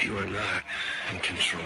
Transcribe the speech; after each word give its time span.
You 0.00 0.16
are 0.16 0.26
not 0.26 0.62
in 1.12 1.18
control. 1.18 1.60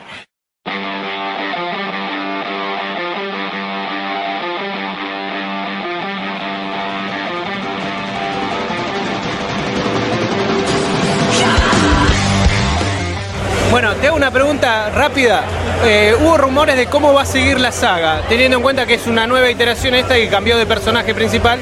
Bueno, 13.71 13.95
te 13.97 14.06
hago 14.06 14.17
una 14.17 14.31
pregunta 14.31 14.90
rápida. 14.90 15.44
Eh, 15.85 16.14
hubo 16.19 16.38
rumores 16.38 16.77
de 16.77 16.87
cómo 16.87 17.12
va 17.12 17.23
a 17.23 17.27
seguir 17.27 17.60
la 17.60 17.73
saga, 17.73 18.23
teniendo 18.28 18.56
en 18.56 18.62
cuenta 18.62 18.87
que 18.87 18.95
es 18.95 19.06
una 19.06 19.27
nueva 19.27 19.51
iteración 19.51 19.95
esta 19.95 20.19
y 20.19 20.28
cambió 20.28 20.56
de 20.56 20.64
personaje 20.64 21.14
principal. 21.14 21.60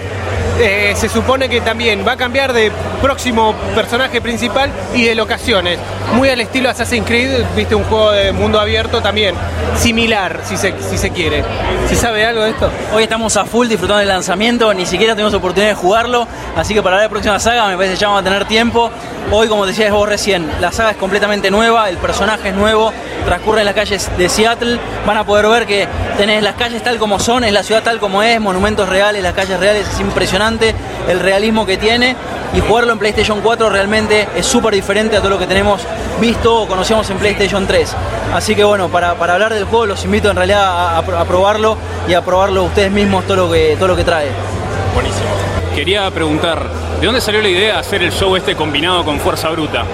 Eh, 0.63 0.93
se 0.95 1.09
supone 1.09 1.49
que 1.49 1.63
también 1.63 2.07
va 2.07 2.13
a 2.13 2.17
cambiar 2.19 2.53
de 2.53 2.71
próximo 3.01 3.55
personaje 3.75 4.21
principal 4.21 4.71
y 4.95 5.05
de 5.05 5.15
locaciones. 5.15 5.79
Muy 6.13 6.29
al 6.29 6.39
estilo 6.39 6.69
Assassin's 6.69 7.07
Creed, 7.07 7.47
viste 7.57 7.75
un 7.75 7.85
juego 7.85 8.11
de 8.13 8.33
mundo 8.33 8.61
abierto 8.61 9.01
también, 9.01 9.35
similar 9.79 10.41
si 10.45 10.59
se, 10.59 10.75
si 10.83 10.99
se 10.99 11.13
quiere. 11.13 11.43
¿Se 11.89 11.97
sabe 11.97 12.27
algo 12.27 12.43
de 12.43 12.51
esto? 12.51 12.71
Hoy 12.93 13.05
estamos 13.05 13.39
a 13.39 13.47
full 13.47 13.69
disfrutando 13.69 14.01
del 14.01 14.09
lanzamiento, 14.09 14.75
ni 14.75 14.85
siquiera 14.85 15.15
tuvimos 15.15 15.33
oportunidad 15.33 15.71
de 15.71 15.77
jugarlo, 15.77 16.29
así 16.55 16.75
que 16.75 16.83
para 16.83 16.99
la 16.99 17.09
próxima 17.09 17.39
saga 17.39 17.67
me 17.67 17.77
parece 17.77 17.95
que 17.95 18.01
ya 18.01 18.09
vamos 18.09 18.21
a 18.21 18.25
tener 18.25 18.45
tiempo. 18.45 18.91
Hoy, 19.31 19.49
como 19.49 19.65
decías 19.65 19.91
vos 19.93 20.07
recién, 20.07 20.47
la 20.61 20.73
saga 20.73 20.91
es 20.91 20.97
completamente 20.99 21.51
nueva, 21.51 21.89
el 21.89 21.97
personaje 21.97 22.51
es 22.51 22.55
nuevo, 22.55 22.93
transcurre 23.25 23.61
en 23.61 23.67
las 23.67 23.75
calles 23.75 24.11
de 24.17 24.29
Seattle, 24.29 24.79
van 25.07 25.17
a 25.17 25.25
poder 25.25 25.47
ver 25.49 25.67
que 25.67 25.87
tenés 26.17 26.43
las 26.43 26.55
calles 26.55 26.83
tal 26.83 26.99
como 26.99 27.19
son, 27.19 27.45
es 27.45 27.53
la 27.53 27.63
ciudad 27.63 27.83
tal 27.83 27.99
como 27.99 28.23
es, 28.23 28.41
monumentos 28.41 28.89
reales, 28.89 29.23
las 29.23 29.35
calles 29.35 29.59
reales, 29.59 29.89
es 29.89 30.01
impresionante 30.01 30.75
el 31.09 31.21
realismo 31.21 31.67
que 31.67 31.77
tiene 31.77 32.17
y 32.55 32.61
jugarlo 32.61 32.93
en 32.93 32.99
PlayStation 32.99 33.41
4 33.41 33.71
realmente 33.71 34.29
es 34.35 34.47
súper 34.47 34.75
diferente 34.75 35.17
a 35.17 35.21
todo 35.21 35.31
lo 35.31 35.39
que 35.39 35.47
tenemos 35.47 35.83
visto 36.21 36.63
o 36.63 36.67
conocíamos 36.67 37.09
en 37.11 37.19
PlayStation 37.19 37.67
3. 37.67 37.97
Así 38.35 38.55
que 38.55 38.65
bueno, 38.65 38.89
para, 38.89 39.15
para 39.15 39.35
hablar 39.35 39.55
del 39.55 39.65
juego 39.65 39.87
los 39.87 40.05
invito 40.05 40.31
en 40.31 40.37
realidad 40.37 40.99
a 40.99 41.25
probarlo 41.25 41.77
y 42.09 42.15
a 42.15 42.23
probarlo 42.23 42.65
ustedes 42.65 42.91
mismos 42.91 43.25
todo 43.25 43.37
lo 43.37 43.51
que, 43.51 43.77
todo 43.77 43.89
lo 43.89 43.97
que 43.97 44.05
trae. 44.05 44.29
Buenísimo. 44.95 45.29
Quería 45.75 46.11
preguntar, 46.11 46.67
¿de 47.01 47.07
dónde 47.07 47.21
salió 47.21 47.41
la 47.41 47.49
idea 47.49 47.75
de 47.75 47.79
hacer 47.81 48.03
el 48.03 48.13
show 48.13 48.35
este 48.37 48.57
combinado 48.57 49.05
con 49.05 49.21
Fuerza 49.21 49.49
Bruta? 49.51 49.85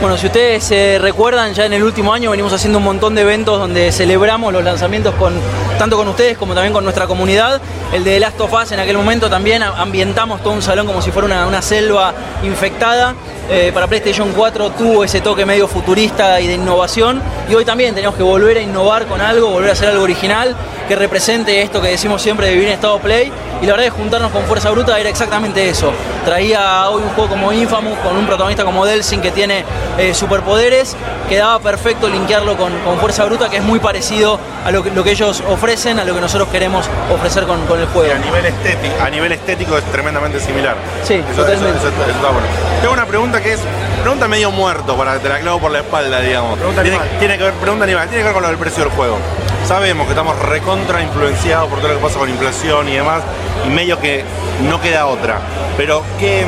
Bueno, 0.00 0.16
si 0.16 0.26
ustedes 0.26 0.64
se 0.64 0.98
recuerdan, 1.00 1.54
ya 1.54 1.66
en 1.66 1.72
el 1.74 1.82
último 1.82 2.12
año 2.12 2.30
venimos 2.30 2.52
haciendo 2.52 2.78
un 2.78 2.84
montón 2.84 3.14
de 3.14 3.22
eventos 3.22 3.58
donde 3.58 3.92
celebramos 3.92 4.52
los 4.52 4.64
lanzamientos 4.64 5.14
con 5.14 5.34
tanto 5.78 5.96
con 5.96 6.08
ustedes 6.08 6.36
como 6.36 6.54
también 6.54 6.72
con 6.72 6.82
nuestra 6.82 7.06
comunidad. 7.06 7.60
El 7.92 8.02
de 8.02 8.18
Last 8.18 8.40
of 8.40 8.52
Us 8.52 8.72
en 8.72 8.80
aquel 8.80 8.96
momento 8.96 9.30
también 9.30 9.62
ambientamos 9.62 10.42
todo 10.42 10.54
un 10.54 10.62
salón 10.62 10.86
como 10.86 11.02
si 11.02 11.12
fuera 11.12 11.26
una, 11.26 11.46
una 11.46 11.62
selva 11.62 12.14
infectada. 12.42 13.14
Eh, 13.50 13.70
para 13.74 13.86
PlayStation 13.86 14.32
4 14.32 14.70
tuvo 14.70 15.04
ese 15.04 15.20
toque 15.20 15.44
medio 15.44 15.68
futurista 15.68 16.40
y 16.40 16.46
de 16.46 16.54
innovación. 16.54 17.22
Y 17.48 17.54
hoy 17.54 17.64
también 17.64 17.94
tenemos 17.94 18.16
que 18.16 18.22
volver 18.22 18.56
a 18.56 18.60
innovar 18.60 19.06
con 19.06 19.20
algo, 19.20 19.50
volver 19.50 19.70
a 19.70 19.72
hacer 19.72 19.88
algo 19.88 20.02
original 20.02 20.56
que 20.88 20.96
represente 20.96 21.62
esto 21.62 21.80
que 21.80 21.88
decimos 21.88 22.22
siempre 22.22 22.46
de 22.48 22.54
vivir 22.54 22.68
en 22.68 22.74
estado 22.74 22.98
play. 22.98 23.32
Y 23.60 23.66
la 23.66 23.72
verdad 23.72 23.86
es 23.86 23.92
juntarnos 23.92 24.32
con 24.32 24.44
Fuerza 24.44 24.70
Bruta 24.70 24.98
era 24.98 25.08
exactamente 25.08 25.68
eso. 25.68 25.92
Traía 26.24 26.88
hoy 26.90 27.02
un 27.02 27.10
juego 27.10 27.30
como 27.30 27.52
Infamous 27.52 27.98
con 27.98 28.16
un 28.16 28.26
protagonista 28.26 28.64
como 28.64 28.84
Delsin 28.84 29.20
que 29.20 29.30
tiene 29.30 29.64
eh, 29.98 30.14
superpoderes. 30.14 30.96
Quedaba 31.28 31.58
perfecto 31.60 32.08
linkearlo 32.08 32.56
con, 32.56 32.76
con 32.80 32.98
Fuerza 32.98 33.24
Bruta, 33.24 33.48
que 33.48 33.56
es 33.58 33.62
muy 33.62 33.78
parecido 33.78 34.38
a 34.64 34.70
lo 34.70 34.82
que, 34.82 34.90
lo 34.90 35.02
que 35.04 35.12
ellos 35.12 35.42
ofrecen, 35.48 35.98
a 35.98 36.04
lo 36.04 36.14
que 36.14 36.20
nosotros 36.20 36.48
queremos 36.48 36.86
ofrecer 37.12 37.44
con, 37.44 37.64
con 37.66 37.80
el 37.80 37.86
juego. 37.86 38.08
Y 38.08 38.16
a 38.16 38.18
nivel 38.18 38.46
estético, 38.46 38.94
a 39.02 39.10
nivel 39.10 39.32
estético 39.32 39.78
es 39.78 39.84
tremendamente 39.84 40.40
similar. 40.40 40.76
Sí, 41.04 41.14
Eso, 41.14 41.40
totalmente. 41.42 41.78
eso- 41.78 41.88
eso- 41.88 42.02
eso 42.02 42.10
está 42.10 42.28
bueno. 42.28 42.46
Tengo 42.80 42.92
una 42.94 43.06
pregunta 43.06 43.40
que 43.40 43.54
es, 43.54 43.60
pregunta 44.02 44.28
medio 44.28 44.50
muerto, 44.50 44.96
para 44.96 45.14
que 45.14 45.20
te 45.20 45.28
la 45.28 45.38
clavo 45.40 45.58
por 45.60 45.70
la 45.70 45.78
espalda, 45.80 46.20
digamos. 46.20 46.56
Pregunta 46.58 46.82
tiene, 46.82 46.96
animal. 46.98 47.18
tiene 47.18 47.38
que 47.38 47.44
ver, 47.44 47.52
pregunta 47.54 47.84
animal, 47.84 48.08
tiene 48.08 48.22
que 48.22 48.24
ver 48.24 48.34
con 48.34 48.42
lo 48.42 48.48
del 48.48 48.58
precio 48.58 48.84
del 48.84 48.92
juego. 48.92 49.18
Sabemos 49.66 50.06
que 50.06 50.12
estamos 50.12 50.36
recontra 50.40 51.00
influenciados 51.02 51.68
por 51.68 51.78
todo 51.78 51.88
lo 51.88 51.94
que 51.98 52.04
pasa 52.04 52.18
con 52.18 52.28
inflación 52.28 52.88
y 52.88 52.94
demás, 52.96 53.22
y 53.64 53.70
medio 53.70 53.98
que 54.00 54.24
no 54.68 54.80
queda 54.80 55.06
otra. 55.06 55.38
Pero 55.76 56.02
que, 56.18 56.44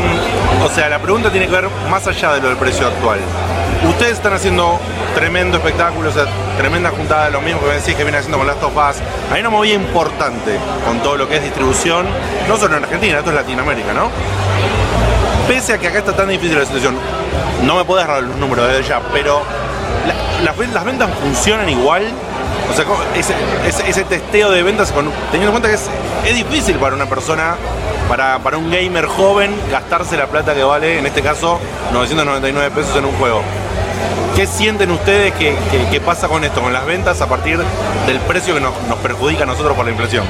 o 0.62 0.68
sea, 0.74 0.88
la 0.88 0.98
pregunta 0.98 1.30
tiene 1.30 1.46
que 1.46 1.52
ver 1.52 1.68
más 1.88 2.06
allá 2.06 2.32
de 2.34 2.40
lo 2.40 2.48
del 2.48 2.56
precio 2.58 2.86
actual. 2.88 3.20
Ustedes 3.88 4.12
están 4.12 4.32
haciendo 4.32 4.78
tremendo 5.14 5.58
espectáculo, 5.58 6.08
o 6.08 6.12
sea, 6.12 6.24
tremenda 6.56 6.90
juntada, 6.90 7.28
lo 7.30 7.40
mismo 7.40 7.60
que 7.60 7.66
me 7.66 7.74
decís 7.74 7.94
que 7.94 8.02
viene 8.02 8.18
haciendo 8.18 8.38
con 8.38 8.46
Last 8.46 8.62
of 8.62 8.72
Us. 8.76 8.96
Hay 9.32 9.40
una 9.40 9.50
movida 9.50 9.74
importante 9.74 10.58
con 10.86 11.00
todo 11.02 11.16
lo 11.16 11.28
que 11.28 11.36
es 11.36 11.42
distribución, 11.42 12.06
no 12.48 12.56
solo 12.56 12.76
en 12.78 12.84
Argentina, 12.84 13.18
esto 13.18 13.30
es 13.30 13.36
Latinoamérica, 13.36 13.92
¿no? 13.92 14.08
Pese 15.48 15.74
a 15.74 15.78
que 15.78 15.88
acá 15.88 15.98
está 15.98 16.12
tan 16.12 16.28
difícil 16.28 16.58
la 16.58 16.64
situación, 16.64 16.96
no 17.64 17.76
me 17.76 17.84
puedes 17.84 18.06
dar 18.06 18.22
los 18.22 18.36
números 18.36 18.66
desde 18.68 18.84
ya, 18.88 19.00
pero 19.12 19.42
la- 20.06 20.44
las, 20.44 20.56
ven- 20.56 20.72
las 20.72 20.84
ventas 20.84 21.10
funcionan 21.22 21.68
igual. 21.68 22.04
O 22.70 22.74
sea, 22.74 22.86
ese, 23.86 24.04
testeo 24.04 24.50
de 24.50 24.62
ventas, 24.62 24.90
teniendo 25.30 25.54
en 25.54 25.60
cuenta 25.60 25.68
que 25.68 25.74
es 26.30 26.34
difícil 26.34 26.76
para 26.76 26.94
una 26.96 27.04
persona, 27.06 27.56
para, 28.08 28.38
para 28.40 28.56
un 28.58 28.70
gamer 28.70 29.06
joven, 29.06 29.54
gastarse 29.70 30.16
la 30.16 30.26
plata 30.26 30.54
que 30.54 30.62
vale, 30.64 30.98
en 30.98 31.06
este 31.06 31.22
caso, 31.22 31.58
999 31.92 32.70
pesos 32.74 32.96
en 32.96 33.04
un 33.06 33.12
juego. 33.12 33.42
¿Qué 34.36 34.46
sienten 34.46 34.90
ustedes 34.90 35.32
que, 35.34 35.54
que- 35.90 36.00
pasa 36.00 36.26
con 36.28 36.42
esto, 36.44 36.60
con 36.60 36.72
las 36.72 36.84
ventas 36.84 37.20
a 37.20 37.28
partir 37.28 37.58
del 38.06 38.18
precio 38.20 38.52
que 38.54 38.60
nos, 38.60 38.72
nos 38.88 38.98
perjudica 38.98 39.44
a 39.44 39.46
nosotros 39.46 39.74
por 39.76 39.84
la 39.86 39.92
inflación? 39.92 40.24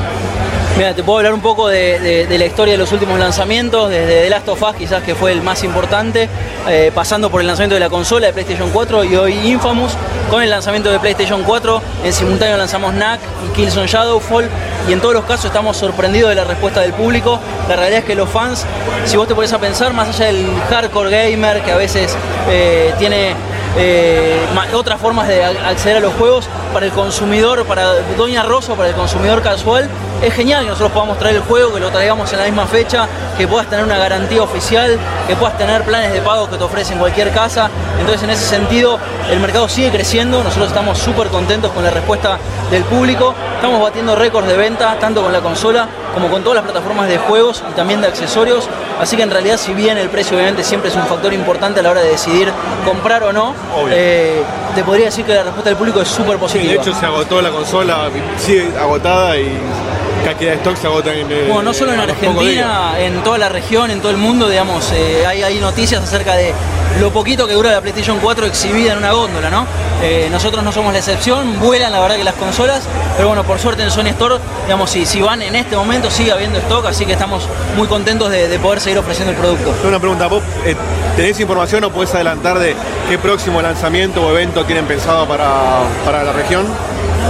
Mira, 0.76 0.94
te 0.94 1.02
puedo 1.02 1.18
hablar 1.18 1.32
un 1.34 1.40
poco 1.40 1.68
de, 1.68 1.98
de- 2.00 2.26
de 2.26 2.38
la 2.38 2.44
historia 2.46 2.72
de 2.74 2.78
los 2.78 2.92
últimos 2.92 3.18
lanzamientos, 3.18 3.88
desde 3.90 4.24
The 4.24 4.30
Last 4.30 4.48
of 4.48 4.62
Us 4.62 4.76
quizás 4.76 5.02
que 5.02 5.14
fue 5.14 5.32
el 5.32 5.40
más 5.40 5.64
importante, 5.64 6.28
eh, 6.68 6.92
pasando 6.94 7.30
por 7.30 7.40
el 7.40 7.46
lanzamiento 7.46 7.74
de 7.74 7.80
la 7.80 7.88
consola 7.88 8.26
de 8.26 8.32
PlayStation 8.34 8.70
4 8.70 9.04
y 9.04 9.16
hoy 9.16 9.32
Infamous, 9.50 9.92
con 10.30 10.42
el 10.42 10.50
lanzamiento 10.50 10.90
de 10.90 10.98
PlayStation 10.98 11.42
4, 11.42 11.80
en 12.04 12.12
simultáneo 12.12 12.56
lanzamos 12.58 12.92
Knack 12.92 13.20
y 13.48 13.54
Killzone 13.56 13.86
Shadowfall, 13.86 14.48
y 14.88 14.92
en 14.92 15.00
todos 15.00 15.14
los 15.14 15.24
casos 15.24 15.46
estamos 15.46 15.76
sorprendidos 15.76 16.30
de 16.30 16.36
la 16.36 16.44
respuesta 16.44 16.80
del 16.80 16.92
público. 16.92 17.40
La 17.68 17.76
realidad 17.76 18.00
es 18.00 18.04
que 18.04 18.14
los 18.14 18.28
fans, 18.28 18.66
si 19.06 19.16
vos 19.16 19.26
te 19.26 19.34
pones 19.34 19.52
a 19.52 19.58
pensar, 19.58 19.92
más 19.94 20.08
allá 20.08 20.26
del 20.26 20.46
hardcore 20.68 21.10
gamer 21.10 21.62
que 21.62 21.72
a 21.72 21.76
veces 21.76 22.16
eh, 22.48 22.92
tiene 22.98 23.34
eh, 23.76 24.38
otras 24.74 25.00
formas 25.00 25.28
de 25.28 25.44
acceder 25.44 25.98
a 25.98 26.00
los 26.00 26.14
juegos 26.14 26.48
para 26.72 26.86
el 26.86 26.92
consumidor, 26.92 27.64
para 27.66 27.94
Doña 28.16 28.42
Rosa, 28.42 28.74
para 28.74 28.88
el 28.88 28.94
consumidor 28.94 29.42
casual. 29.42 29.88
Es 30.22 30.32
genial 30.32 30.62
que 30.62 30.70
nosotros 30.70 30.92
podamos 30.92 31.18
traer 31.18 31.36
el 31.36 31.42
juego, 31.42 31.74
que 31.74 31.80
lo 31.80 31.90
traigamos 31.90 32.32
en 32.32 32.38
la 32.38 32.44
misma 32.44 32.66
fecha, 32.66 33.08
que 33.36 33.46
puedas 33.46 33.68
tener 33.68 33.84
una 33.84 33.98
garantía 33.98 34.42
oficial, 34.42 34.98
que 35.26 35.36
puedas 35.36 35.58
tener 35.58 35.82
planes 35.84 36.12
de 36.12 36.20
pago 36.22 36.48
que 36.48 36.56
te 36.56 36.64
ofrecen 36.64 36.98
cualquier 36.98 37.30
casa. 37.30 37.68
Entonces, 37.98 38.22
en 38.22 38.30
ese 38.30 38.44
sentido, 38.44 38.98
el 39.30 39.40
mercado 39.40 39.68
sigue 39.68 39.90
creciendo. 39.90 40.42
Nosotros 40.42 40.68
estamos 40.68 40.98
súper 40.98 41.28
contentos 41.28 41.72
con 41.72 41.84
la 41.84 41.90
respuesta 41.90 42.38
del 42.70 42.84
público. 42.84 43.34
Estamos 43.56 43.80
batiendo 43.80 44.16
récords 44.16 44.48
de 44.48 44.56
venta, 44.56 44.96
tanto 44.98 45.22
con 45.22 45.32
la 45.32 45.40
consola 45.40 45.88
como 46.14 46.28
con 46.28 46.42
todas 46.42 46.56
las 46.56 46.64
plataformas 46.64 47.08
de 47.08 47.18
juegos 47.18 47.62
y 47.70 47.74
también 47.74 48.00
de 48.00 48.06
accesorios. 48.06 48.68
Así 49.00 49.16
que 49.16 49.22
en 49.22 49.30
realidad, 49.30 49.56
si 49.58 49.72
bien 49.74 49.98
el 49.98 50.08
precio 50.08 50.36
obviamente 50.36 50.62
siempre 50.62 50.88
es 50.90 50.96
un 50.96 51.04
factor 51.06 51.32
importante 51.32 51.80
a 51.80 51.82
la 51.82 51.90
hora 51.90 52.00
de 52.00 52.10
decidir 52.10 52.48
comprar 52.84 53.22
o 53.24 53.32
no, 53.32 53.54
eh, 53.90 54.40
te 54.74 54.82
podría 54.84 55.06
decir 55.06 55.24
que 55.24 55.34
la 55.34 55.42
respuesta 55.42 55.70
del 55.70 55.76
público 55.76 56.00
es 56.00 56.08
súper 56.08 56.34
Sí, 56.36 56.40
positiva. 56.40 56.72
de 56.72 56.78
hecho 56.78 56.94
se 56.98 57.04
agotó 57.06 57.42
la 57.42 57.50
consola, 57.50 58.08
sigue 58.38 58.68
agotada 58.78 59.36
y 59.36 59.58
cantidad 60.24 60.50
de 60.52 60.56
stock 60.58 60.76
se 60.76 60.86
agota 60.86 61.12
en 61.12 61.30
el- 61.30 61.46
Bueno, 61.48 61.62
no 61.62 61.74
solo 61.74 61.92
en. 61.92 62.00
Argentina, 62.00 62.94
en 62.98 63.22
toda 63.22 63.38
la 63.38 63.48
región, 63.48 63.90
en 63.90 64.00
todo 64.00 64.10
el 64.10 64.16
mundo, 64.16 64.48
digamos, 64.48 64.90
eh, 64.94 65.24
hay, 65.26 65.42
hay 65.42 65.58
noticias 65.60 66.02
acerca 66.02 66.34
de 66.34 66.52
lo 67.00 67.10
poquito 67.12 67.46
que 67.46 67.54
dura 67.54 67.72
la 67.72 67.80
PlayStation 67.80 68.18
4 68.20 68.46
exhibida 68.46 68.92
en 68.92 68.98
una 68.98 69.12
góndola, 69.12 69.50
¿no? 69.50 69.66
Eh, 70.02 70.28
nosotros 70.30 70.62
no 70.62 70.70
somos 70.70 70.92
la 70.92 70.98
excepción, 71.00 71.58
vuelan 71.60 71.90
la 71.92 72.00
verdad 72.00 72.16
que 72.16 72.24
las 72.24 72.34
consolas, 72.34 72.82
pero 73.16 73.28
bueno, 73.28 73.42
por 73.44 73.58
suerte 73.58 73.82
en 73.82 73.90
Sony 73.90 74.08
Store, 74.10 74.36
digamos, 74.64 74.90
si, 74.90 75.04
si 75.06 75.20
van 75.20 75.42
en 75.42 75.56
este 75.56 75.76
momento 75.76 76.10
sigue 76.10 76.30
habiendo 76.32 76.58
stock, 76.60 76.86
así 76.86 77.04
que 77.04 77.12
estamos 77.14 77.48
muy 77.76 77.88
contentos 77.88 78.30
de, 78.30 78.48
de 78.48 78.58
poder 78.58 78.80
seguir 78.80 78.98
ofreciendo 78.98 79.32
el 79.32 79.36
producto. 79.38 79.74
Una 79.86 79.98
pregunta, 79.98 80.26
¿vos 80.28 80.42
eh, 80.64 80.76
tenés 81.16 81.38
información 81.40 81.82
o 81.84 81.90
podés 81.90 82.14
adelantar 82.14 82.58
de 82.58 82.76
qué 83.08 83.18
próximo 83.18 83.60
lanzamiento 83.60 84.22
o 84.24 84.30
evento 84.30 84.64
tienen 84.64 84.84
pensado 84.86 85.26
para, 85.26 85.80
para 86.04 86.22
la 86.22 86.32
región? 86.32 86.64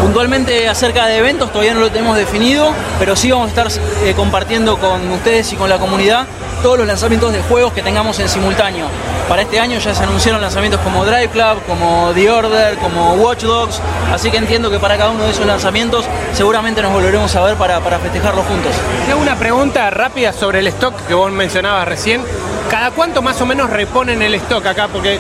Puntualmente 0.01 0.69
acerca 0.69 1.07
de 1.07 1.19
eventos 1.19 1.51
todavía 1.51 1.75
no 1.75 1.81
lo 1.81 1.91
tenemos 1.91 2.17
definido, 2.17 2.73
pero 2.99 3.17
sí 3.17 3.31
vamos 3.31 3.47
a 3.47 3.49
estar 3.49 3.83
eh, 4.05 4.15
compartiendo 4.15 4.79
con 4.79 5.11
ustedes 5.11 5.53
y 5.53 5.57
con 5.57 5.69
la 5.69 5.79
comunidad 5.79 6.27
todos 6.63 6.79
los 6.79 6.87
lanzamientos 6.87 7.33
de 7.33 7.43
juegos 7.43 7.73
que 7.73 7.83
tengamos 7.83 8.19
en 8.21 8.29
simultáneo. 8.29 8.87
Para 9.29 9.43
este 9.43 9.61
año 9.61 9.79
ya 9.79 9.95
se 9.95 10.03
anunciaron 10.03 10.41
lanzamientos 10.41 10.81
como 10.81 11.05
Drive 11.05 11.29
Club, 11.29 11.63
como 11.67 12.13
The 12.15 12.31
Order, 12.31 12.77
como 12.79 13.15
Watch 13.15 13.43
Dogs, 13.43 13.81
así 14.13 14.31
que 14.31 14.39
entiendo 14.39 14.71
que 14.71 14.79
para 14.79 14.97
cada 14.97 15.11
uno 15.11 15.25
de 15.25 15.31
esos 15.31 15.47
lanzamientos 15.47 16.05
seguramente 16.33 16.83
nos 16.83 16.93
volveremos 16.93 17.35
a 17.37 17.43
ver 17.43 17.57
para, 17.57 17.81
para 17.81 17.99
festejarlos 17.99 18.47
juntos. 18.47 18.73
Te 19.07 19.13
hago 19.13 19.21
una 19.21 19.37
pregunta 19.37 19.91
rápida 19.91 20.33
sobre 20.33 20.61
el 20.61 20.67
stock 20.69 20.95
que 21.07 21.15
vos 21.15 21.31
mencionabas 21.33 21.87
recién. 21.87 22.23
¿Cada 22.71 22.91
cuánto 22.91 23.23
más 23.23 23.41
o 23.41 23.47
menos 23.47 23.71
reponen 23.71 24.23
el 24.23 24.35
stock 24.35 24.65
acá? 24.67 24.89
Porque 24.89 25.19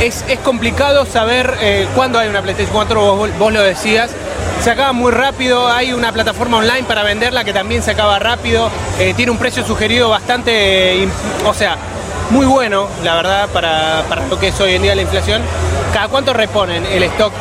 es, 0.00 0.24
es 0.28 0.38
complicado 0.40 1.06
saber 1.06 1.54
eh, 1.60 1.86
cuándo 1.94 2.18
hay 2.18 2.28
una 2.28 2.42
PlayStation 2.42 2.74
4, 2.74 3.16
vos, 3.16 3.30
vos 3.38 3.52
lo 3.52 3.62
decías. 3.62 4.10
Se 4.60 4.70
acaba 4.70 4.92
muy 4.92 5.12
rápido, 5.12 5.68
hay 5.68 5.92
una 5.92 6.12
plataforma 6.12 6.58
online 6.58 6.84
para 6.84 7.02
venderla 7.02 7.44
que 7.44 7.52
también 7.52 7.82
se 7.82 7.90
acaba 7.90 8.18
rápido, 8.18 8.70
eh, 8.98 9.12
tiene 9.14 9.30
un 9.30 9.38
precio 9.38 9.64
sugerido 9.66 10.08
bastante, 10.08 11.02
eh, 11.02 11.08
o 11.44 11.52
sea, 11.52 11.76
muy 12.30 12.46
bueno, 12.46 12.88
la 13.04 13.14
verdad, 13.14 13.48
para, 13.50 14.02
para 14.08 14.26
lo 14.26 14.38
que 14.38 14.48
es 14.48 14.60
hoy 14.60 14.74
en 14.74 14.82
día 14.82 14.94
la 14.94 15.02
inflación. 15.02 15.42
¿Cada 15.92 16.08
cuánto 16.08 16.32
reponen 16.32 16.84
el 16.86 17.02
stock 17.04 17.32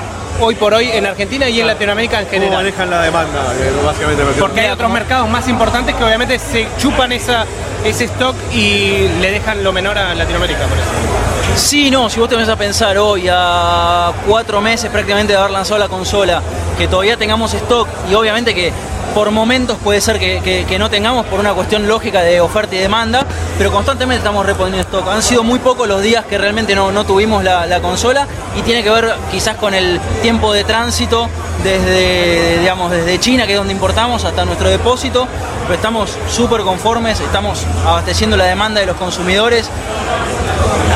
hoy 0.42 0.56
por 0.56 0.74
hoy 0.74 0.90
en 0.92 1.06
Argentina 1.06 1.48
y 1.48 1.62
en 1.62 1.68
Latinoamérica 1.68 2.19
en 2.19 2.25
¿Cómo 2.25 2.36
general? 2.38 2.63
manejan 2.63 2.90
la 2.90 3.01
demanda? 3.01 3.54
Eh, 3.60 3.72
básicamente 3.84 4.24
me 4.24 4.31
Porque 4.34 4.62
hay 4.62 4.69
otros 4.69 4.92
mercados 4.92 5.30
más 5.30 5.48
importantes 5.48 5.96
que 5.96 6.04
obviamente 6.04 6.38
se 6.38 6.68
chupan 6.78 7.12
esa, 7.13 7.46
ese 7.86 8.06
stock 8.06 8.36
y 8.54 9.08
le 9.22 9.31
dejan 9.31 9.63
lo 9.63 9.72
menor 9.72 9.98
a 9.98 10.13
Latinoamérica, 10.13 10.60
por 10.66 10.78
eso. 10.78 11.25
Sí, 11.56 11.90
no, 11.90 12.10
si 12.10 12.19
vos 12.19 12.28
te 12.28 12.36
vas 12.36 12.50
a 12.50 12.57
pensar 12.57 12.98
hoy, 12.98 13.28
a 13.31 14.12
cuatro 14.28 14.60
meses 14.60 14.92
prácticamente 14.92 15.34
de 15.34 15.40
haber 15.40 15.52
lanzado 15.52 15.80
la 15.80 15.88
consola, 15.88 16.42
que 16.78 16.88
todavía 16.88 17.16
tengamos 17.16 17.54
stock 17.54 17.88
y 18.10 18.13
obviamente 18.13 18.54
que 18.54 18.74
por 19.13 19.31
momentos 19.31 19.78
puede 19.81 20.02
ser 20.02 20.19
que, 20.19 20.78
no 20.78 20.90
tengamos 20.90 21.25
por 21.28 21.40
una 21.40 21.54
cuestión 21.54 21.88
lógica 21.88 22.22
de 22.22 22.42
oferta 22.42 22.75
y 22.75 22.80
demanda, 22.80 23.25
pero 23.57 23.72
constantemente 23.72 24.18
estamos 24.18 24.46
reponiendo 24.46 24.81
stock. 24.81 25.07
Han 25.07 25.24
sido 25.24 25.44
muy 25.44 25.60
pocos 25.60 25.88
los 25.88 26.02
días 26.02 26.25
que 26.25 26.38
realmente 26.38 26.75
no, 26.75 26.92
no 26.92 27.06
tuvimos 27.06 27.42
la, 27.42 27.66
la 27.66 27.80
consola 27.80 28.28
y 28.58 28.62
tiene 28.63 28.84
que 28.84 28.90
ver 28.90 29.16
quizás 29.31 29.56
con 29.56 29.74
el 29.74 30.01
tiempo 30.22 30.51
de 30.51 30.66
tránsito 30.66 31.30
desde, 31.63 32.60
digamos, 32.60 32.92
desde 32.92 33.18
China, 33.19 33.48
que 33.48 33.54
es 33.54 33.58
donde 33.58 33.74
importamos, 33.74 34.25
hasta 34.25 34.44
nuestro 34.44 34.69
depósito, 34.69 35.25
pero 35.63 35.75
estamos 35.75 36.18
súper 36.30 36.62
conformes, 36.62 37.22
estamos 37.22 37.63
abasteciendo 37.86 38.36
la 38.36 38.44
demanda 38.44 38.81
de 38.81 38.88
los 38.88 38.98
consumidores 38.98 39.69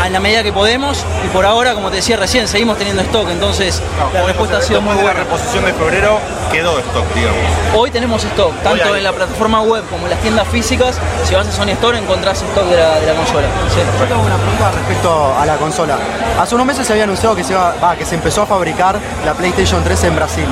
en 0.06 0.14
la 0.14 0.20
medida 0.20 0.44
que 0.44 0.52
podemos 0.54 1.06
y 1.24 1.28
por 1.30 1.46
ahora, 1.46 1.74
como 1.74 1.90
te 1.90 1.98
decía 1.98 2.18
recién, 2.18 2.48
seguimos 2.48 2.78
teniendo 2.78 3.02
stock, 3.04 3.30
entonces 3.30 3.82
la 4.14 4.24
respuesta 4.26 4.58
ha 4.58 4.62
sido 4.62 4.82
muy 4.82 4.96
buena. 4.96 5.14
la 5.14 5.20
reposición 5.24 5.66
de 5.66 5.74
febrero 5.74 6.20
quedó 6.52 6.80
stock, 6.80 7.06
digamos. 7.14 7.40
Hoy 7.76 7.92
tenemos 7.92 8.24
stock, 8.24 8.54
tanto 8.64 8.96
en 8.96 9.04
la 9.04 9.12
plataforma 9.14 9.62
web 9.62 9.84
como 9.90 10.06
en 10.06 10.12
las 10.12 10.20
tiendas 10.22 10.48
físicas. 10.48 10.98
Si 11.26 11.36
vas 11.36 11.48
a 11.48 11.52
Sony 11.52 11.70
Store 11.72 11.98
encontrás 11.98 12.42
stock 12.42 12.66
de 12.66 12.78
la, 12.78 13.00
de 13.00 13.08
la 13.08 13.14
consola. 13.14 13.48
Sí. 13.74 13.80
Yo 14.00 14.06
tengo 14.06 14.22
una 14.22 14.38
pregunta 14.38 14.72
respecto 14.72 15.34
a 15.40 15.46
la 15.46 15.56
consola. 15.58 15.98
Hace 16.40 16.56
unos 16.56 16.68
meses 16.68 16.86
se 16.88 16.94
había 16.94 17.04
anunciado 17.06 17.36
que 17.36 17.44
se, 17.44 17.54
iba- 17.54 17.76
va, 17.84 17.96
que 17.96 18.06
se 18.06 18.16
empezó 18.16 18.42
a 18.42 18.46
fabricar 18.46 18.98
la 19.26 19.34
PlayStation 19.34 19.84
3 19.84 20.04
en 20.06 20.16
Brasil. 20.16 20.46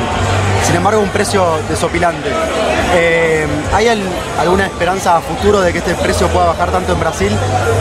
Sin 0.63 0.75
embargo, 0.75 1.01
un 1.01 1.09
precio 1.09 1.45
desopilante. 1.69 2.29
Eh, 2.93 3.45
¿Hay 3.73 3.87
al- 3.87 4.01
alguna 4.39 4.65
esperanza 4.65 5.17
a 5.17 5.21
futuro 5.21 5.61
de 5.61 5.71
que 5.73 5.79
este 5.79 5.93
precio 5.95 6.27
pueda 6.27 6.47
bajar 6.47 6.71
tanto 6.71 6.93
en 6.93 6.99
Brasil 6.99 7.31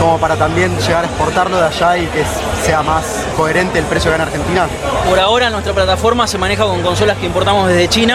como 0.00 0.18
para 0.18 0.36
también 0.36 0.76
llegar 0.78 1.04
a 1.04 1.06
exportarlo 1.06 1.56
de 1.58 1.66
allá 1.66 1.96
y 1.96 2.06
que 2.06 2.24
sea 2.64 2.82
más 2.82 3.04
coherente 3.36 3.78
el 3.78 3.84
precio 3.86 4.10
acá 4.10 4.16
en 4.22 4.28
Argentina? 4.28 4.66
Por 5.08 5.18
ahora 5.20 5.48
nuestra 5.50 5.72
plataforma 5.72 6.26
se 6.26 6.38
maneja 6.38 6.64
con 6.64 6.82
consolas 6.82 7.16
que 7.18 7.26
importamos 7.26 7.68
desde 7.68 7.88
China. 7.88 8.05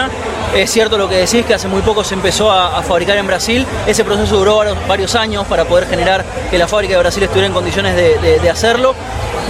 Es 0.54 0.70
cierto 0.70 0.96
lo 0.96 1.08
que 1.08 1.16
decís, 1.16 1.44
que 1.44 1.54
hace 1.54 1.68
muy 1.68 1.82
poco 1.82 2.02
se 2.04 2.14
empezó 2.14 2.50
a, 2.50 2.82
fabricar 2.82 3.16
en 3.18 3.26
Brasil. 3.26 3.66
Ese 3.86 4.04
proceso 4.04 4.36
duró 4.36 4.62
varios, 4.88 5.14
años 5.14 5.46
para 5.46 5.64
poder 5.64 5.86
generar 5.86 6.24
que 6.50 6.56
la 6.58 6.66
fábrica 6.66 6.94
de 6.94 7.00
Brasil 7.00 7.22
estuviera 7.22 7.46
en 7.46 7.52
condiciones 7.52 7.94
de, 7.96 8.50
hacerlo. 8.50 8.94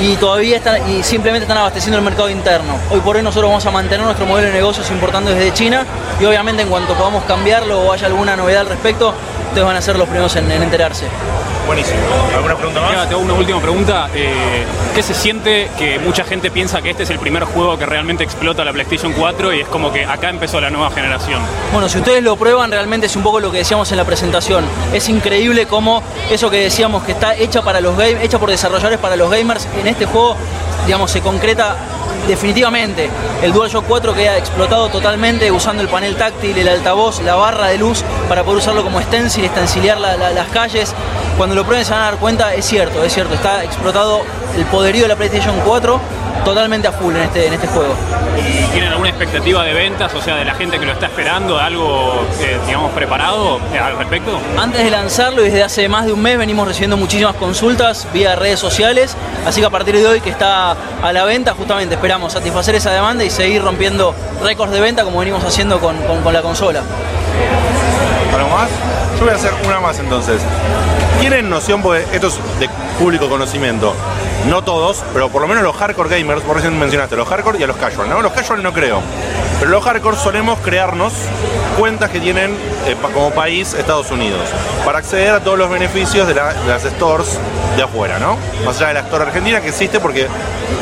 Y 0.01 0.17
todavía 0.17 0.57
están, 0.57 0.89
y 0.91 1.03
simplemente 1.03 1.45
están 1.45 1.59
abasteciendo 1.59 1.99
el 1.99 2.05
mercado 2.05 2.29
interno. 2.31 2.75
Hoy 2.91 3.01
por 3.01 3.17
hoy 3.17 3.23
nosotros 3.23 3.51
vamos 3.51 3.67
a 3.67 3.71
mantener 3.71 4.05
nuestro 4.05 4.27
modelo 4.27 4.49
de 4.49 4.55
negocios 4.55 4.91
importando 4.91 5.31
desde 5.31 5.53
China 5.53 5.85
y 6.19 6.25
obviamente 6.25 6.63
en 6.63 6.69
cuanto 6.69 6.95
podamos 6.95 7.25
cambiarlo 7.25 7.81
o 7.83 7.93
haya 7.93 8.07
alguna 8.07 8.35
novedad 8.35 8.63
al 8.63 8.69
respecto, 8.69 9.15
ustedes 9.49 9.67
van 9.67 9.77
a 9.77 9.83
ser 9.83 9.97
los 9.97 10.09
primeros 10.09 10.35
en 10.37 10.51
enterarse. 10.51 11.07
Buenísimo. 11.67 12.01
¿Alguna 12.35 12.57
pregunta 12.57 12.81
más? 12.81 13.09
te 13.09 13.15
hago 13.15 13.23
una 13.23 13.35
última 13.35 13.61
pregunta. 13.61 14.09
Eh, 14.15 14.65
¿Qué 14.95 15.03
se 15.03 15.15
siente 15.15 15.71
que 15.79 15.99
mucha 15.99 16.25
gente 16.25 16.51
piensa 16.51 16.83
que 16.83 16.91
este 16.91 17.05
es 17.05 17.11
el 17.11 17.19
primer 17.19 17.45
juego 17.45 17.79
que 17.79 17.87
realmente 17.87 18.25
explota 18.25 18.65
la 18.65 18.73
PlayStation 18.73 19.13
4 19.13 19.55
y 19.55 19.61
es 19.61 19.69
como 19.69 19.93
que 19.93 20.05
acá 20.05 20.29
empezó 20.29 20.61
la 20.61 20.71
nueva 20.71 20.91
generación? 20.91 21.41
Bueno, 21.73 21.89
si 21.89 21.99
ustedes 21.99 22.23
lo 22.23 22.37
prueban, 22.37 22.71
realmente 22.71 23.07
es 23.07 23.17
un 23.17 23.23
poco 23.23 23.41
lo 23.41 23.51
que 23.51 23.59
decíamos 23.59 23.91
en 23.93 23.97
la 23.97 24.05
presentación. 24.05 24.65
Es 24.93 25.09
increíble 25.09 25.67
cómo 25.67 26.03
eso 26.31 26.51
que 26.51 26.59
decíamos 26.59 27.05
que 27.05 27.13
está 27.13 27.35
hecha 27.37 27.63
para 27.63 27.81
los 27.81 27.97
game, 27.97 28.23
hecha 28.23 28.39
por 28.39 28.51
desarrolladores 28.51 28.99
para 28.99 29.17
los 29.17 29.31
gamers, 29.31 29.69
en 29.81 29.87
este 29.87 30.07
juego, 30.07 30.37
digamos, 30.87 31.11
se 31.11 31.21
concreta 31.21 31.77
definitivamente. 32.27 33.11
El 33.43 33.53
DualShock 33.53 33.85
4 33.87 34.15
queda 34.15 34.37
explotado 34.39 34.89
totalmente 34.89 35.51
usando 35.51 35.83
el 35.83 35.89
panel 35.89 36.17
táctil, 36.17 36.57
el 36.59 36.69
altavoz, 36.69 37.21
la 37.23 37.35
barra 37.35 37.69
de 37.69 37.79
luz 37.79 38.03
para 38.29 38.43
poder 38.45 38.59
usarlo 38.59 38.83
como 38.83 39.01
stencil, 39.03 39.45
estencilear 39.45 39.99
la- 40.01 40.17
la- 40.17 40.31
las 40.31 40.49
calles. 40.49 40.95
Cuando 41.37 41.55
lo 41.55 41.65
prueben 41.65 41.85
se 41.85 41.93
van 41.93 42.03
a 42.03 42.05
dar 42.07 42.17
cuenta, 42.17 42.55
es 42.55 42.65
cierto, 42.67 43.03
es 43.05 43.13
cierto, 43.13 43.35
está 43.35 43.65
explotado 43.65 44.23
el 44.57 44.65
poderío 44.67 45.03
de 45.03 45.09
la 45.09 45.17
PlayStation 45.17 45.55
4 45.65 46.01
totalmente 46.45 46.89
a 46.89 46.93
full 46.93 47.15
en 47.15 47.23
este, 47.23 47.47
en 47.47 47.53
este 47.53 47.69
juego. 47.69 47.95
¿Y 48.37 48.65
tienen 48.73 48.91
alguna 48.91 49.11
expectativa 49.11 49.63
de 49.63 49.75
ventas, 49.75 50.13
o 50.15 50.21
sea, 50.21 50.35
de 50.37 50.45
la 50.45 50.55
gente 50.55 50.79
que 50.81 50.87
lo 50.87 50.93
está 50.93 51.07
esperando, 51.07 51.59
algo, 51.59 52.25
eh, 52.41 52.59
digamos, 52.67 52.91
preparado 52.93 53.61
eh, 53.73 53.79
al 53.79 53.97
respecto? 53.97 54.41
Antes 54.59 54.83
de 54.83 54.91
lanzarlo 54.91 55.43
y 55.43 55.45
desde 55.45 55.63
hace 55.63 55.89
más 55.89 56.07
de 56.07 56.13
un 56.13 56.21
mes 56.21 56.37
venimos 56.39 56.67
recibiendo 56.67 56.97
muchísimas 56.97 57.37
consultas 57.37 58.09
vía 58.13 58.35
redes 58.35 58.59
sociales, 58.59 59.17
así 59.47 59.61
que 59.61 59.67
a 59.67 59.71
partir 59.71 59.97
de 59.97 60.05
hoy 60.07 60.21
que 60.21 60.31
está 60.31 60.75
a 61.03 61.13
la 61.13 61.25
venta, 61.25 61.55
justamente 61.55 61.95
esperamos 61.95 62.33
satisfacer 62.33 62.75
esa 62.75 62.91
demanda 62.91 63.23
y 63.23 63.31
seguir 63.31 63.63
rompiendo 63.63 64.13
récords 64.43 64.73
de 64.73 64.81
venta 64.81 65.05
como 65.05 65.21
venimos 65.21 65.45
haciendo 65.45 65.79
con, 65.79 65.97
con- 66.03 66.23
con 66.23 66.33
la 66.33 66.43
consola. 66.43 66.81
¿Algo 68.35 68.49
más? 68.49 68.69
Yo 69.19 69.25
voy 69.27 69.31
a 69.33 69.37
hacer 69.37 69.53
una 69.65 69.79
más 69.79 69.99
entonces. 70.01 70.41
¿Tienen 71.23 71.49
noción, 71.49 71.83
porque 71.83 72.05
esto 72.13 72.27
es 72.27 72.59
de 72.59 72.69
público 72.99 73.29
conocimiento? 73.29 73.95
No 74.49 74.65
todos, 74.65 75.05
pero 75.13 75.29
por 75.29 75.41
lo 75.41 75.47
menos 75.47 75.63
los 75.63 75.77
hardcore 75.77 76.19
gamers, 76.19 76.45
vos 76.45 76.57
recién 76.57 76.77
mencionaste, 76.77 77.15
los 77.15 77.29
hardcore 77.29 77.61
y 77.61 77.63
a 77.63 77.69
los 77.69 77.77
casual, 77.77 78.11
¿no? 78.11 78.21
Los 78.21 78.33
casual 78.33 78.61
no 78.61 78.73
creo. 78.73 79.01
Pero 79.63 79.71
los 79.71 79.85
hardcore 79.85 80.17
solemos 80.17 80.59
crearnos 80.59 81.13
cuentas 81.79 82.11
que 82.11 82.19
tienen 82.19 82.51
eh, 82.85 82.97
como 83.15 83.31
país 83.31 83.75
Estados 83.75 84.11
Unidos 84.11 84.41
para 84.85 84.99
acceder 84.99 85.31
a 85.31 85.39
todos 85.41 85.57
los 85.57 85.71
beneficios 85.71 86.27
de, 86.27 86.35
la- 86.35 86.53
de 86.53 86.67
las 86.69 86.83
stores 86.83 87.39
de 87.77 87.83
afuera, 87.85 88.19
¿no? 88.19 88.37
Más 88.67 88.77
allá 88.79 88.89
de 88.89 88.95
la 88.95 89.01
store 89.01 89.23
argentina 89.27 89.61
que 89.61 89.69
existe 89.69 90.01
porque 90.01 90.27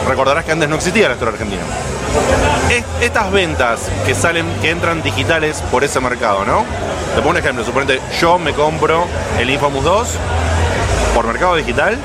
recordarás 0.09 0.47
que 0.47 0.53
antes 0.53 0.67
no 0.67 0.77
existía 0.77 1.09
la 1.09 1.15
store 1.15 1.32
argentina. 1.32 1.61
Es- 2.71 2.85
estas 3.03 3.31
ventas 3.31 3.81
que 4.06 4.15
salen, 4.15 4.47
que 4.62 4.71
entran 4.71 5.03
digitales 5.03 5.62
por 5.71 5.85
ese 5.85 6.00
mercado, 6.00 6.47
¿no? 6.47 6.65
Te 7.15 7.17
pongo 7.21 7.31
un 7.33 7.37
ejemplo, 7.37 7.62
suponete, 7.67 8.00
yo 8.19 8.38
me 8.38 8.55
compro 8.55 9.05
el 9.38 9.50
Infamous 9.50 9.85
2 9.85 10.09
por 11.15 11.26
mercado 11.26 11.55
digital 11.55 11.99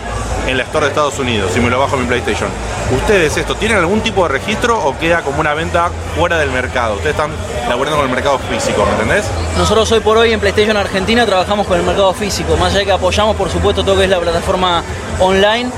en 0.45 0.57
la 0.57 0.63
Store 0.63 0.87
de 0.87 0.89
Estados 0.91 1.17
Unidos 1.19 1.51
y 1.55 1.61
me 1.61 1.69
lo 1.69 1.79
bajo 1.79 1.95
en 1.95 2.01
mi 2.01 2.07
PlayStation. 2.07 2.49
¿Ustedes 2.91 3.35
esto 3.37 3.55
tienen 3.55 3.79
algún 3.79 4.01
tipo 4.01 4.23
de 4.23 4.29
registro 4.29 4.77
o 4.77 4.97
queda 4.99 5.21
como 5.21 5.39
una 5.39 5.55
venta 5.55 5.89
fuera 6.15 6.37
del 6.37 6.51
mercado? 6.51 6.95
Ustedes 6.95 7.15
están 7.15 7.31
laburando 7.67 7.97
con 7.97 8.07
el 8.07 8.13
mercado 8.13 8.37
físico, 8.37 8.85
¿me 8.85 8.91
entendés? 8.91 9.25
Nosotros 9.57 9.91
hoy 9.91 10.01
por 10.01 10.17
hoy 10.17 10.33
en 10.33 10.39
PlayStation 10.39 10.77
Argentina 10.77 11.25
trabajamos 11.25 11.65
con 11.65 11.79
el 11.79 11.83
mercado 11.85 12.13
físico, 12.13 12.55
más 12.57 12.71
allá 12.71 12.79
de 12.79 12.85
que 12.85 12.91
apoyamos 12.91 13.35
por 13.35 13.49
supuesto 13.49 13.81
todo 13.83 13.95
lo 13.95 13.99
que 13.99 14.05
es 14.05 14.11
la 14.11 14.19
plataforma 14.19 14.83
online, 15.19 15.71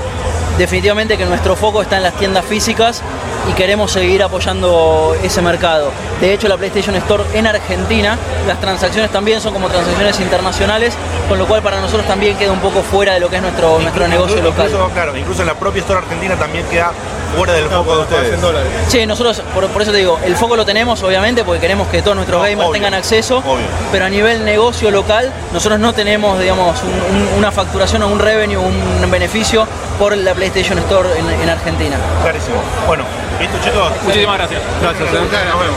definitivamente 0.58 1.16
que 1.16 1.24
nuestro 1.24 1.56
foco 1.56 1.80
está 1.80 1.96
en 1.96 2.02
las 2.02 2.14
tiendas 2.14 2.44
físicas 2.44 3.02
y 3.48 3.52
queremos 3.52 3.90
seguir 3.90 4.22
apoyando 4.22 5.16
ese 5.22 5.40
mercado. 5.42 5.90
De 6.20 6.32
hecho, 6.34 6.48
la 6.48 6.56
PlayStation 6.56 6.94
Store 6.96 7.24
en 7.34 7.46
Argentina, 7.46 8.18
las 8.46 8.60
transacciones 8.60 9.10
también 9.10 9.40
son 9.40 9.52
como 9.54 9.68
transacciones 9.68 10.20
internacionales, 10.20 10.94
con 11.28 11.38
lo 11.38 11.46
cual 11.46 11.62
para 11.62 11.80
nosotros 11.80 12.06
también 12.06 12.36
queda 12.36 12.52
un 12.52 12.60
poco 12.60 12.82
fuera 12.82 13.14
de 13.14 13.20
lo 13.20 13.28
que 13.28 13.36
es 13.36 13.42
nuestro, 13.42 13.78
nuestro 13.80 14.04
Incluso- 14.06 14.26
negocio 14.26 14.42
local. 14.42 14.66
Incluso, 14.68 14.90
claro, 14.92 15.16
incluso 15.16 15.40
en 15.42 15.46
la 15.48 15.54
propia 15.54 15.80
Store 15.80 16.00
argentina 16.00 16.36
también 16.36 16.66
queda 16.66 16.92
fuera 17.36 17.52
del 17.54 17.66
foco 17.68 17.96
de 17.96 18.02
ustedes. 18.02 18.40
Sí, 18.88 19.06
nosotros, 19.06 19.42
por, 19.54 19.66
por 19.68 19.82
eso 19.82 19.92
te 19.92 19.98
digo, 19.98 20.18
el 20.24 20.36
foco 20.36 20.56
lo 20.56 20.64
tenemos 20.64 21.02
obviamente 21.02 21.44
porque 21.44 21.60
queremos 21.60 21.88
que 21.88 22.02
todos 22.02 22.16
nuestros 22.16 22.38
No, 22.38 22.44
gamers 22.44 22.60
obvio, 22.68 22.72
tengan 22.72 22.94
acceso, 22.94 23.38
obvio. 23.38 23.64
pero 23.92 24.04
a 24.06 24.08
nivel 24.08 24.44
negocio 24.44 24.90
local 24.90 25.32
nosotros 25.52 25.78
no 25.80 25.92
tenemos, 25.92 26.38
digamos, 26.38 26.82
un- 26.82 27.16
un- 27.16 27.28
una 27.38 27.52
facturación 27.52 28.02
o 28.02 28.08
un 28.08 28.18
revenue, 28.18 28.56
un 28.58 29.10
beneficio 29.10 29.66
por 29.98 30.16
la 30.16 30.34
PlayStation 30.34 30.78
Store 30.78 31.08
en, 31.18 31.28
en 31.42 31.48
Argentina. 31.48 31.96
Clarísimo. 32.22 32.56
Bueno, 32.86 33.04
listo 33.40 33.56
chicos. 33.62 33.90
Muchísimas 34.04 34.38
gracias. 34.38 34.60
Gracias. 34.80 35.08
¿eh? 35.08 35.12
Nos 35.14 35.30
vemos. 35.30 35.76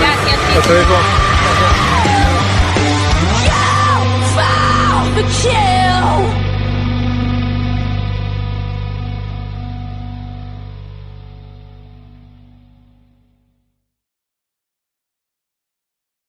Gracias. 0.00 0.38
Hasta 0.58 0.70
luego. 0.72 0.96